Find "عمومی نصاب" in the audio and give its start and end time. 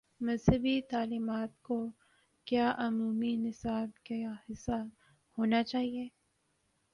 2.77-3.89